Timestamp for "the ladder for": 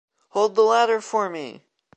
0.55-1.29